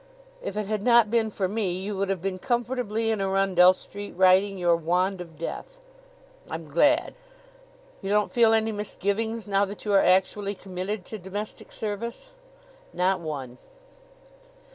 [0.41, 4.15] If it had not been for me you would have been comfortably in Arundell Street,
[4.17, 5.79] writing your Wand of Death."
[6.49, 7.13] "I'm glad."
[8.01, 12.31] "You don't feel any misgivings now that you are actually committed to domestic service?"
[12.93, 13.59] "Not one."